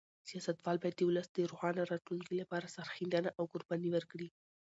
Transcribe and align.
سیاستوال 0.29 0.77
باید 0.81 0.95
د 0.97 1.01
ولس 1.09 1.27
د 1.33 1.37
روښانه 1.51 1.81
راتلونکي 1.91 2.33
لپاره 2.41 2.71
سرښندنه 2.75 3.29
او 3.37 3.43
قرباني 3.51 3.89
ورکړي. 3.91 4.27